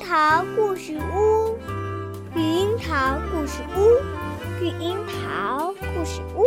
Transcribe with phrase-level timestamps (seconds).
[0.00, 1.58] 桃故事屋，
[2.34, 4.00] 绿樱桃故事屋，
[4.60, 6.44] 绿樱桃故事屋，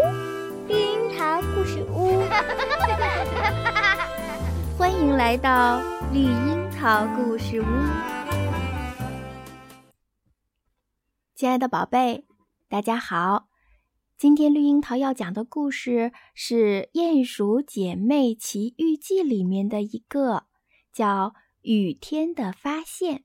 [0.68, 2.22] 绿樱桃故事屋。
[4.78, 5.82] 欢迎来到
[6.14, 7.66] 绿樱桃故事屋，
[11.36, 12.26] 亲爱的宝贝，
[12.70, 13.48] 大家好。
[14.18, 20.44] 今天绿樱桃要讲的故事是《鼹鼠姐妹奇遇记》里面的一个，
[20.94, 21.30] 叫
[21.62, 23.18] 《雨天的发现》。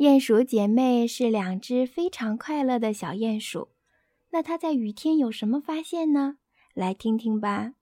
[0.00, 3.68] 鼹鼠姐妹是两只非常快乐的小鼹鼠，
[4.30, 6.38] 那它在雨天有什么发现呢？
[6.72, 7.74] 来听听吧。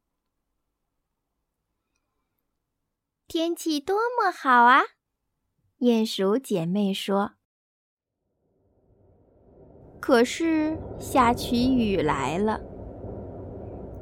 [3.28, 4.80] 天气多么好啊！
[5.78, 7.34] 鼹鼠姐妹说。
[10.00, 12.60] 可是下起雨来了。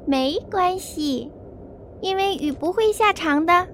[0.07, 1.31] 没关系，
[2.01, 3.67] 因为雨不会下长的。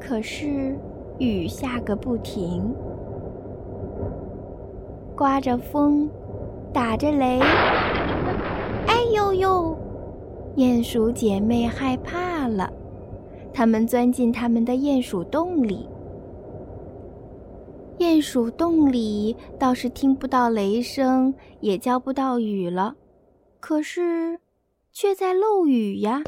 [0.00, 0.78] 可是
[1.18, 2.74] 雨下个不停，
[5.16, 6.10] 刮着风，
[6.72, 7.38] 打着雷。
[8.86, 9.76] 哎呦呦！
[10.56, 12.72] 鼹鼠姐妹害怕了，
[13.52, 15.88] 它们钻进它们的鼹鼠洞里。
[17.98, 22.96] 鼹鼠洞里倒是听不到雷声，也浇不到雨了，
[23.60, 24.40] 可是
[24.92, 26.22] 却在漏雨呀。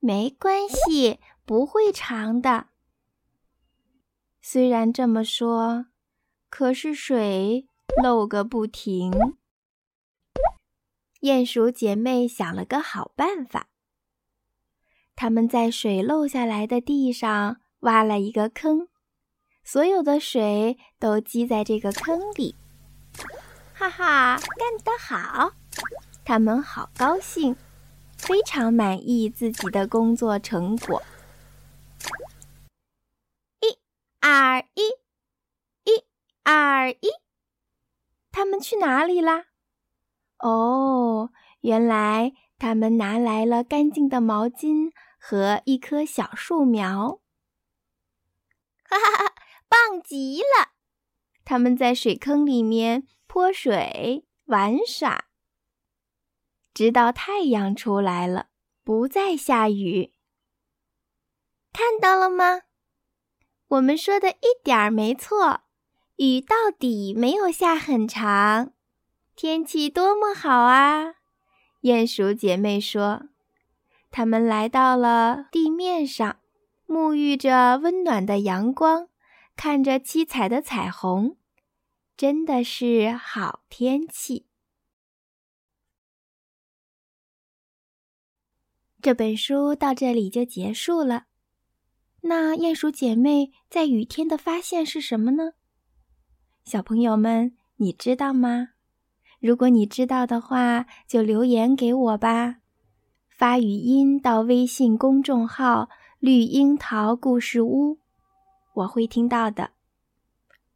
[0.00, 2.66] 没关系，不会长的。
[4.48, 5.86] 虽然这么说，
[6.48, 7.66] 可是水
[8.00, 9.10] 漏个不停。
[11.20, 13.66] 鼹鼠姐妹想了个好办法，
[15.16, 18.86] 他们在水漏下来的地上挖了一个坑。
[19.64, 22.54] 所有的水都积在这个坑里，
[23.74, 25.54] 哈哈，干得好！
[26.24, 27.56] 他们好高兴，
[28.16, 31.02] 非常满意自己的工作成果。
[33.60, 33.76] 一、
[34.28, 34.82] 二、一，
[35.84, 36.04] 一、
[36.42, 37.10] 二、一，
[38.32, 39.44] 他们去哪里啦？
[40.38, 47.20] 哦，原来他们拿来了干净的毛巾和一棵小树苗。
[48.82, 49.34] 哈哈哈！
[49.68, 50.72] 棒极了！
[51.44, 55.26] 他们在水坑里面泼水玩耍，
[56.74, 58.48] 直到太阳出来了，
[58.82, 60.12] 不再下雨。
[61.72, 62.62] 看到了吗？
[63.68, 65.60] 我们说的一点儿没错，
[66.16, 68.72] 雨到底没有下很长，
[69.34, 71.14] 天气多么好啊！
[71.82, 73.28] 鼹鼠姐妹说
[74.10, 76.38] ：“她们来到了地面上，
[76.86, 79.08] 沐浴着温暖的阳光。”
[79.56, 81.38] 看着七彩的彩虹，
[82.14, 84.44] 真的是好天气。
[89.00, 91.24] 这本书到这里就结束了。
[92.28, 95.52] 那鼹鼠姐妹在雨天的发现是什么呢？
[96.64, 98.70] 小朋友们，你知道吗？
[99.38, 102.56] 如果你知道的话，就留言给我吧，
[103.28, 105.88] 发语音到微信公众号
[106.18, 107.98] “绿樱桃故事屋”。
[108.74, 109.70] 我会听到的。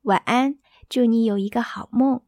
[0.02, 0.56] 晚安，
[0.88, 2.22] 祝你有一个好梦。